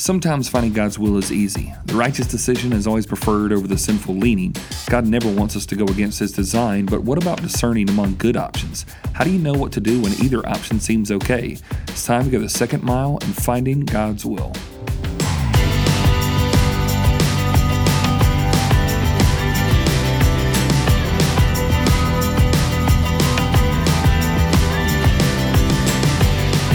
[0.00, 1.74] Sometimes finding God's will is easy.
[1.84, 4.56] The righteous decision is always preferred over the sinful leaning.
[4.88, 8.34] God never wants us to go against His design, but what about discerning among good
[8.34, 8.86] options?
[9.12, 11.58] How do you know what to do when either option seems okay?
[11.88, 14.54] It's time to go the second mile in finding God's will.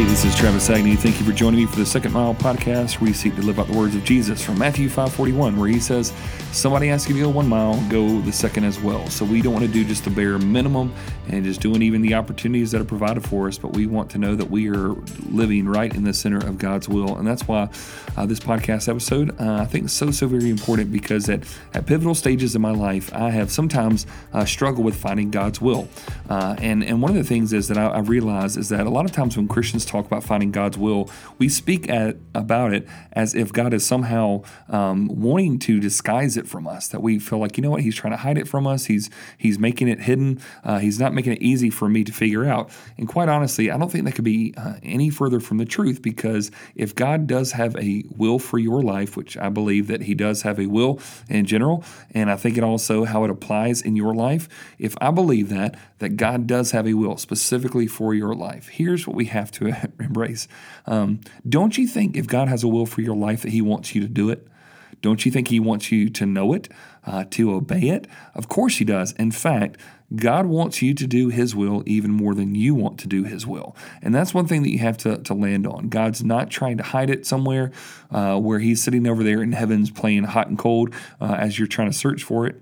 [0.00, 0.96] Hey, this is Travis Agnew.
[0.96, 3.58] Thank you for joining me for the Second Mile podcast, where we seek to live
[3.58, 6.14] out the words of Jesus from Matthew 5:41, where he says,
[6.52, 9.52] "Somebody asks you to go one mile, go the second as well." So we don't
[9.52, 10.90] want to do just the bare minimum
[11.28, 14.18] and just doing even the opportunities that are provided for us, but we want to
[14.18, 14.94] know that we are
[15.30, 17.68] living right in the center of God's will, and that's why
[18.16, 21.42] uh, this podcast episode uh, I think is so so very important because at
[21.74, 25.88] at pivotal stages in my life, I have sometimes uh, struggled with finding God's will,
[26.30, 28.90] uh, and and one of the things is that I, I realize is that a
[28.90, 32.72] lot of times when Christians Christians talk about finding God's will, we speak at, about
[32.72, 36.88] it as if God is somehow um, wanting to disguise it from us.
[36.88, 38.86] That we feel like, you know what, He's trying to hide it from us.
[38.86, 40.40] He's He's making it hidden.
[40.64, 42.70] Uh, he's not making it easy for me to figure out.
[42.98, 46.02] And quite honestly, I don't think that could be uh, any further from the truth
[46.02, 50.14] because if God does have a will for your life, which I believe that He
[50.14, 53.96] does have a will in general, and I think it also how it applies in
[53.96, 54.48] your life.
[54.78, 59.06] If I believe that that God does have a will specifically for your life, here's
[59.06, 59.68] what we have to
[60.00, 60.48] embrace.
[60.86, 63.94] Um, don't you think if God has a will for your life that He wants
[63.94, 64.46] you to do it?
[65.02, 66.68] Don't you think He wants you to know it,
[67.06, 68.06] uh, to obey it?
[68.34, 69.12] Of course He does.
[69.12, 69.78] In fact,
[70.14, 73.46] God wants you to do His will even more than you want to do His
[73.46, 73.76] will.
[74.02, 75.88] And that's one thing that you have to, to land on.
[75.88, 77.70] God's not trying to hide it somewhere
[78.10, 81.68] uh, where He's sitting over there in heavens playing hot and cold uh, as you're
[81.68, 82.60] trying to search for it.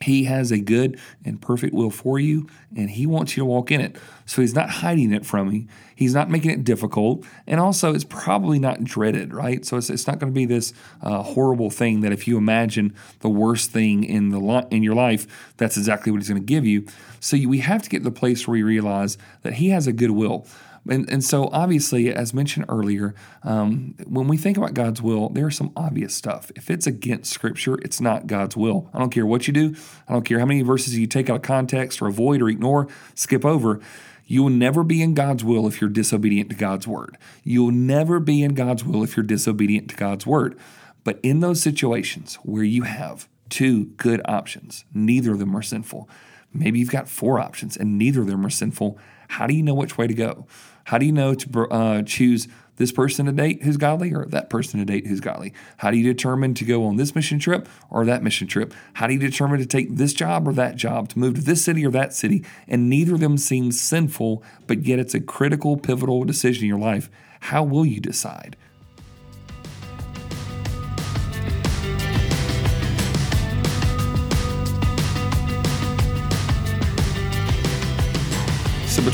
[0.00, 3.70] He has a good and perfect will for you, and He wants you to walk
[3.70, 3.96] in it.
[4.26, 5.66] So He's not hiding it from you.
[5.94, 9.64] He's not making it difficult, and also it's probably not dreaded, right?
[9.64, 12.94] So it's, it's not going to be this uh, horrible thing that if you imagine
[13.20, 16.46] the worst thing in the li- in your life, that's exactly what He's going to
[16.46, 16.86] give you.
[17.20, 19.86] So you, we have to get to the place where we realize that He has
[19.86, 20.46] a good will.
[20.88, 25.56] And, and so, obviously, as mentioned earlier, um, when we think about God's will, there's
[25.56, 26.50] some obvious stuff.
[26.56, 28.90] If it's against Scripture, it's not God's will.
[28.94, 29.76] I don't care what you do,
[30.08, 32.88] I don't care how many verses you take out of context or avoid or ignore,
[33.14, 33.80] skip over.
[34.26, 37.16] You will never be in God's will if you're disobedient to God's word.
[37.44, 40.58] You will never be in God's will if you're disobedient to God's word.
[41.02, 46.10] But in those situations where you have two good options, neither of them are sinful.
[46.52, 48.98] Maybe you've got four options and neither of them are sinful.
[49.28, 50.46] How do you know which way to go?
[50.84, 54.48] How do you know to uh, choose this person to date who's godly or that
[54.48, 55.52] person to date who's godly?
[55.78, 58.72] How do you determine to go on this mission trip or that mission trip?
[58.94, 61.62] How do you determine to take this job or that job, to move to this
[61.62, 62.44] city or that city?
[62.66, 66.78] And neither of them seems sinful, but yet it's a critical, pivotal decision in your
[66.78, 67.10] life.
[67.40, 68.56] How will you decide?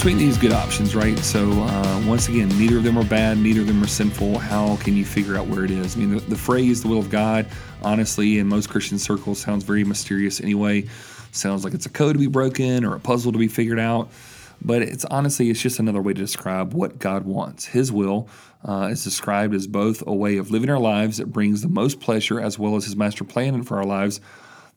[0.05, 1.17] Between these good options, right?
[1.21, 4.39] So uh, once again, neither of them are bad, neither of them are sinful.
[4.39, 5.97] How can you figure out where it is?
[5.97, 7.47] I mean, the, the phrase "the will of God,"
[7.83, 10.43] honestly, in most Christian circles, sounds very mysterious.
[10.43, 10.89] Anyway,
[11.33, 14.11] sounds like it's a code to be broken or a puzzle to be figured out.
[14.61, 17.65] But it's honestly, it's just another way to describe what God wants.
[17.65, 18.29] His will
[18.63, 21.99] uh, is described as both a way of living our lives that brings the most
[21.99, 24.21] pleasure, as well as His master plan for our lives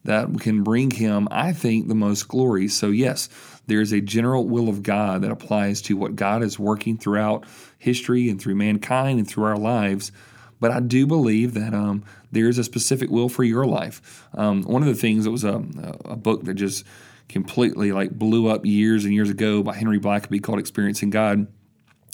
[0.08, 2.66] that can bring Him, I think, the most glory.
[2.68, 3.28] So yes
[3.68, 7.44] there is a general will of God that applies to what God is working throughout
[7.78, 10.10] history and through mankind and through our lives.
[10.58, 12.02] But I do believe that um,
[12.32, 14.26] there is a specific will for your life.
[14.34, 15.62] Um, one of the things that was a,
[16.06, 16.84] a book that just
[17.28, 21.46] completely like blew up years and years ago by Henry Blackaby called Experiencing God.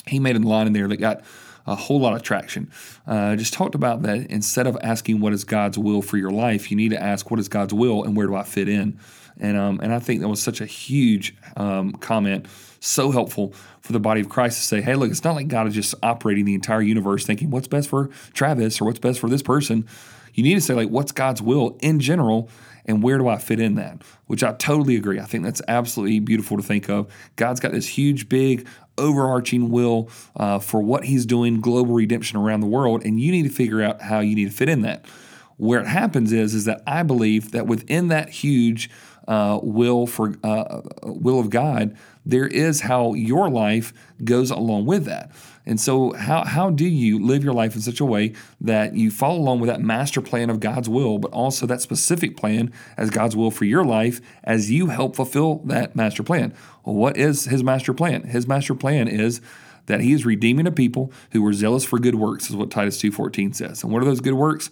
[0.06, 1.22] He made a line in there that got
[1.67, 2.71] a whole lot of traction.
[3.07, 6.71] Uh, just talked about that instead of asking what is God's will for your life,
[6.71, 8.99] you need to ask what is God's will and where do I fit in.
[9.39, 12.47] And um, and I think that was such a huge um, comment,
[12.79, 15.67] so helpful for the body of Christ to say, hey, look, it's not like God
[15.67, 19.29] is just operating the entire universe thinking what's best for Travis or what's best for
[19.29, 19.88] this person.
[20.35, 22.49] You need to say like what's God's will in general
[22.87, 24.03] and where do I fit in that?
[24.27, 25.21] Which I totally agree.
[25.21, 27.13] I think that's absolutely beautiful to think of.
[27.37, 28.67] God's got this huge, big,
[28.99, 33.45] overarching will uh, for what He's doing, global redemption around the world, and you need
[33.45, 35.07] to figure out how you need to fit in that.
[35.57, 38.91] Where it happens is, is that I believe that within that huge
[39.29, 43.93] uh, will for uh, will of God, there is how your life
[44.25, 45.31] goes along with that.
[45.67, 49.11] And so, how, how do you live your life in such a way that you
[49.11, 53.11] follow along with that master plan of God's will, but also that specific plan as
[53.11, 56.55] God's will for your life as you help fulfill that master plan?
[56.85, 58.25] Well, what is His master plan?
[58.25, 59.41] His master plan is
[59.87, 63.00] that he is redeeming a people who were zealous for good works, is what Titus
[63.03, 63.82] 2.14 says.
[63.82, 64.71] And what are those good works?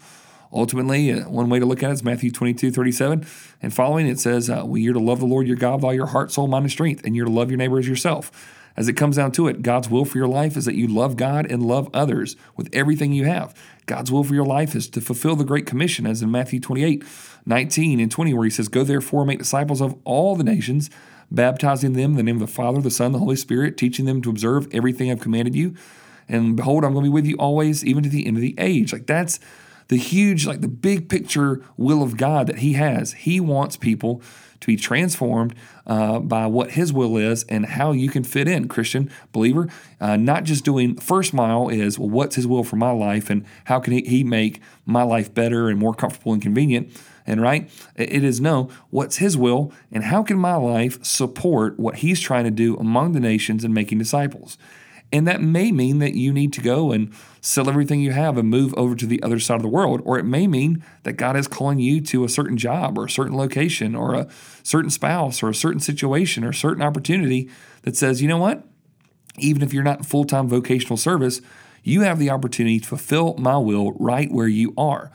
[0.52, 3.26] Ultimately, uh, one way to look at it is Matthew 22, 37.
[3.62, 5.94] And following it says, uh, well, you're to love the Lord your God with all
[5.94, 8.30] your heart, soul, mind, and strength, and you're to love your neighbor as yourself.
[8.76, 11.16] As it comes down to it, God's will for your life is that you love
[11.16, 13.54] God and love others with everything you have.
[13.86, 17.04] God's will for your life is to fulfill the Great Commission, as in Matthew 28,
[17.44, 20.88] 19 and 20, where he says, Go therefore, and make disciples of all the nations,
[21.30, 24.22] baptizing them in the name of the Father, the Son, the Holy Spirit, teaching them
[24.22, 25.74] to observe everything I've commanded you.
[26.28, 28.54] And behold, I'm going to be with you always, even to the end of the
[28.56, 28.92] age.
[28.92, 29.38] Like that's
[29.92, 33.12] the huge, like the big picture will of God that He has.
[33.12, 34.22] He wants people
[34.60, 35.54] to be transformed
[35.86, 39.68] uh, by what His will is and how you can fit in, Christian believer.
[40.00, 43.44] Uh, not just doing first mile is well, what's His will for my life and
[43.64, 46.88] how can He, he make my life better and more comfortable and convenient.
[47.26, 51.96] And right, it is no, what's His will and how can my life support what
[51.96, 54.56] He's trying to do among the nations and making disciples.
[55.12, 57.12] And that may mean that you need to go and
[57.42, 60.00] sell everything you have and move over to the other side of the world.
[60.04, 63.10] Or it may mean that God is calling you to a certain job or a
[63.10, 64.28] certain location or a
[64.62, 67.50] certain spouse or a certain situation or a certain opportunity
[67.82, 68.64] that says, you know what?
[69.38, 71.42] Even if you're not in full time vocational service,
[71.82, 75.10] you have the opportunity to fulfill my will right where you are.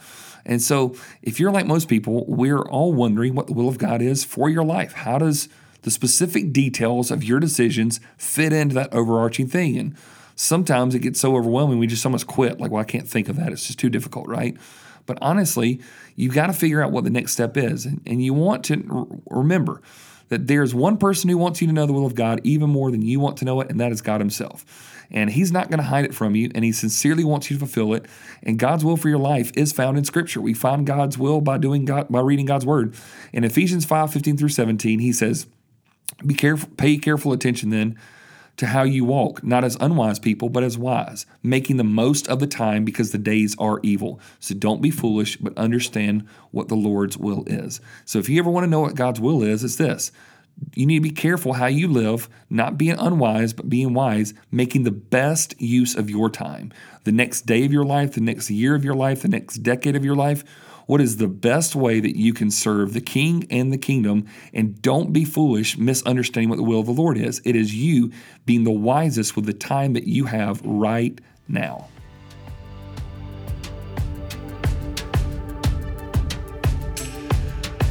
[0.46, 4.02] And so, if you're like most people, we're all wondering what the will of God
[4.02, 4.94] is for your life.
[4.94, 5.50] How does
[5.88, 9.78] the specific details of your decisions fit into that overarching thing.
[9.78, 9.96] And
[10.36, 12.60] sometimes it gets so overwhelming, we just almost quit.
[12.60, 13.54] Like, well, I can't think of that.
[13.54, 14.58] It's just too difficult, right?
[15.06, 15.80] But honestly,
[16.18, 17.86] you've got to figure out what the next step is.
[17.86, 19.82] And, and you want to remember
[20.28, 22.92] that there's one person who wants you to know the will of God even more
[22.92, 24.66] than you want to know it, and that is God Himself.
[25.10, 27.60] And He's not going to hide it from you, and He sincerely wants you to
[27.60, 28.06] fulfill it.
[28.44, 30.42] And God's will for your life is found in Scripture.
[30.42, 32.94] We find God's will by doing God by reading God's Word.
[33.32, 35.48] In Ephesians 5, 15 through 17, He says,
[36.26, 37.98] be careful, pay careful attention then
[38.58, 42.40] to how you walk, not as unwise people, but as wise, making the most of
[42.40, 44.20] the time because the days are evil.
[44.40, 47.80] So don't be foolish, but understand what the Lord's will is.
[48.06, 50.12] So if you ever want to know what God's will is, it's this.
[50.76, 54.84] You need to be careful how you live, not being unwise, but being wise, making
[54.84, 56.74] the best use of your time.
[57.04, 59.96] The next day of your life, the next year of your life, the next decade
[59.96, 60.44] of your life
[60.88, 64.26] what is the best way that you can serve the king and the kingdom.
[64.54, 67.42] And don't be foolish misunderstanding what the will of the Lord is.
[67.46, 68.12] It is you
[68.46, 71.90] being the wisest with the time that you have right now.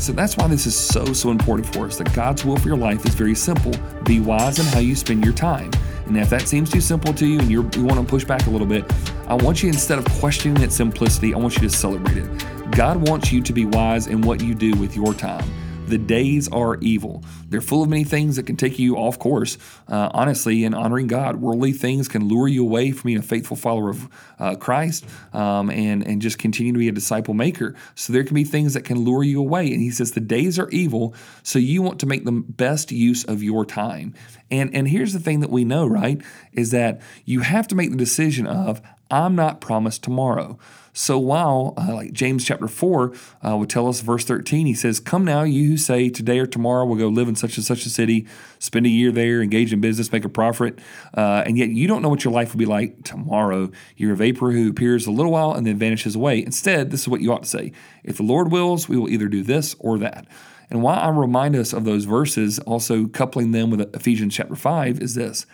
[0.07, 2.77] So that's why this is so, so important for us that God's will for your
[2.77, 3.73] life is very simple.
[4.05, 5.73] Be wise in how you spend your time.
[6.07, 8.51] And if that seems too simple to you and you want to push back a
[8.51, 8.85] little bit,
[9.27, 12.71] I want you, instead of questioning its simplicity, I want you to celebrate it.
[12.71, 15.45] God wants you to be wise in what you do with your time.
[15.87, 17.23] The days are evil.
[17.49, 19.57] They're full of many things that can take you off course,
[19.87, 21.37] uh, honestly, in honoring God.
[21.37, 24.09] Worldly things can lure you away from being a faithful follower of
[24.41, 27.77] uh, Christ um, and, and just continue to be a disciple maker.
[27.95, 29.73] So there can be things that can lure you away.
[29.73, 33.23] And he says the days are evil, so you want to make the best use
[33.25, 34.13] of your time.
[34.51, 36.21] And, and here's the thing that we know, right,
[36.53, 40.59] is that you have to make the decision of, I'm not promised tomorrow.
[40.99, 43.13] So while, uh, like James chapter 4
[43.47, 46.47] uh, would tell us, verse 13, he says, Come now, you who say, Today or
[46.47, 48.27] tomorrow we'll go live in such and such a city,
[48.59, 50.79] spend a year there, engage in business, make a profit,
[51.15, 53.71] uh, and yet you don't know what your life will be like tomorrow.
[53.99, 56.43] You're a vapor who appears a little while and then vanishes away.
[56.43, 57.73] Instead, this is what you ought to say
[58.03, 60.27] If the Lord wills, we will either do this or that.
[60.71, 65.03] And why I remind us of those verses, also coupling them with Ephesians chapter 5,
[65.03, 65.45] is this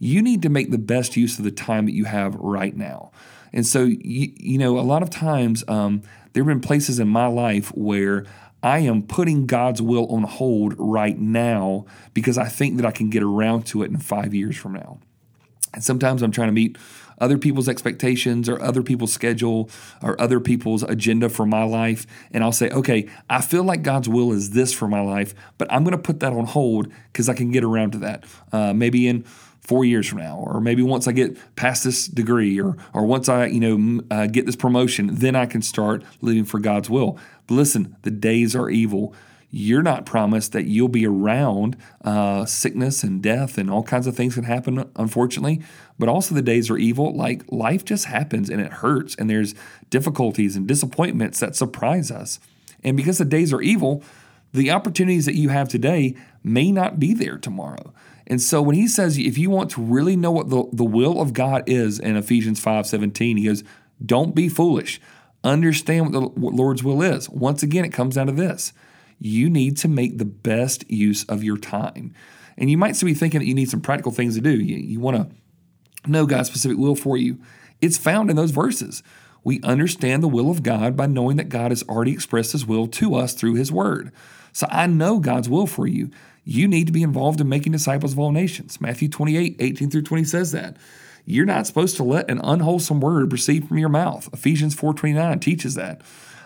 [0.00, 3.12] you need to make the best use of the time that you have right now.
[3.52, 6.02] And so, you, you know, a lot of times um,
[6.32, 8.24] there have been places in my life where
[8.62, 13.10] I am putting God's will on hold right now because I think that I can
[13.10, 14.98] get around to it in five years from now.
[15.72, 16.76] And sometimes I'm trying to meet
[17.20, 19.70] other people's expectations or other people's schedule
[20.02, 22.06] or other people's agenda for my life.
[22.32, 25.70] And I'll say, okay, I feel like God's will is this for my life, but
[25.70, 28.24] I'm going to put that on hold because I can get around to that.
[28.52, 29.24] Uh, maybe in
[29.60, 33.28] four years from now, or maybe once I get past this degree, or or once
[33.28, 37.18] I you know uh, get this promotion, then I can start living for God's will.
[37.46, 39.14] But listen, the days are evil.
[39.52, 44.14] You're not promised that you'll be around uh, sickness and death and all kinds of
[44.14, 45.60] things can happen, unfortunately.
[45.98, 47.12] But also, the days are evil.
[47.12, 49.54] Like life just happens and it hurts, and there's
[49.90, 52.38] difficulties and disappointments that surprise us.
[52.82, 54.02] And because the days are evil,
[54.52, 57.92] the opportunities that you have today may not be there tomorrow.
[58.30, 61.20] And so when he says, if you want to really know what the, the will
[61.20, 63.64] of God is in Ephesians 5 17, he goes,
[64.04, 65.00] don't be foolish.
[65.42, 67.28] Understand what the what Lord's will is.
[67.28, 68.72] Once again, it comes down to this
[69.22, 72.14] you need to make the best use of your time.
[72.56, 74.50] And you might still be thinking that you need some practical things to do.
[74.50, 77.38] You, you want to know God's specific will for you?
[77.82, 79.02] It's found in those verses.
[79.44, 82.86] We understand the will of God by knowing that God has already expressed His will
[82.86, 84.10] to us through His Word.
[84.52, 86.10] So I know God's will for you.
[86.44, 88.80] You need to be involved in making disciples of all nations.
[88.80, 90.76] Matthew 28, 18 through 20 says that.
[91.24, 94.28] You're not supposed to let an unwholesome word proceed from your mouth.
[94.32, 96.00] Ephesians 4.29 teaches that.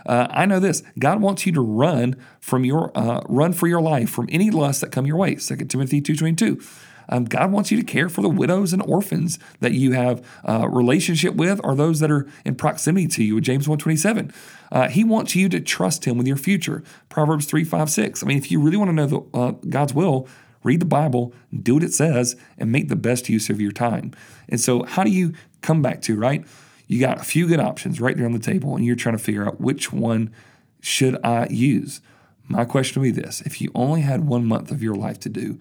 [0.07, 0.83] Uh, I know this.
[0.99, 4.83] God wants you to run from your uh, run for your life from any lust
[4.83, 5.37] that come your way.
[5.37, 6.63] 2 Timothy 2.22.
[7.09, 10.69] Um, God wants you to care for the widows and orphans that you have a
[10.69, 13.41] relationship with or those that are in proximity to you.
[13.41, 14.33] James 127.
[14.73, 16.83] Uh, he wants you to trust him with your future.
[17.09, 18.23] Proverbs 3, 5, 6.
[18.23, 20.29] I mean, if you really want to know the, uh, God's will,
[20.63, 24.13] read the Bible, do what it says, and make the best use of your time.
[24.49, 26.45] And so, how do you come back to, right?
[26.87, 29.23] You got a few good options right there on the table, and you're trying to
[29.23, 30.33] figure out which one
[30.81, 32.01] should I use.
[32.47, 35.29] My question would be this if you only had one month of your life to
[35.29, 35.61] do,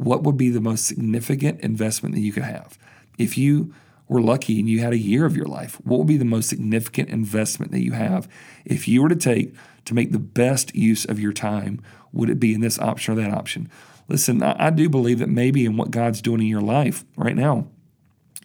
[0.00, 2.78] what would be the most significant investment that you could have?
[3.18, 3.74] If you
[4.08, 6.48] were lucky and you had a year of your life, what would be the most
[6.48, 8.26] significant investment that you have
[8.64, 9.54] if you were to take
[9.84, 11.82] to make the best use of your time?
[12.12, 13.68] Would it be in this option or that option?
[14.08, 17.36] Listen, I, I do believe that maybe in what God's doing in your life right
[17.36, 17.66] now,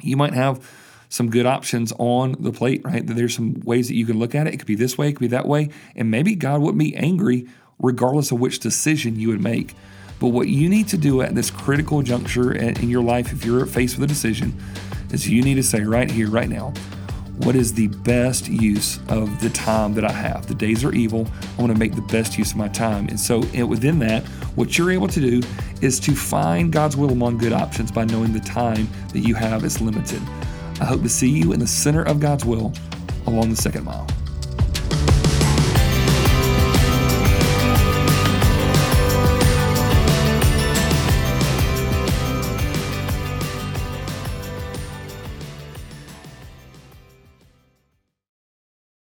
[0.01, 0.69] you might have
[1.07, 3.07] some good options on the plate, right?
[3.07, 4.53] That there's some ways that you can look at it.
[4.53, 5.69] It could be this way, it could be that way.
[5.95, 7.47] And maybe God wouldn't be angry
[7.79, 9.73] regardless of which decision you would make.
[10.19, 13.65] But what you need to do at this critical juncture in your life, if you're
[13.65, 14.57] faced with a decision,
[15.11, 16.73] is you need to say right here, right now,
[17.39, 20.47] what is the best use of the time that I have?
[20.47, 21.27] The days are evil.
[21.57, 23.09] I want to make the best use of my time.
[23.09, 24.23] And so, eh, within that,
[24.55, 25.47] what you're able to do
[25.81, 29.65] is to find God's will among good options by knowing the time that you have
[29.65, 30.21] is limited.
[30.79, 32.73] I hope to see you in the center of God's will
[33.27, 34.07] along the second mile.